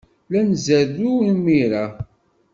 La 0.31 0.39
nzerrew 0.49 1.17
imir-a. 1.31 1.85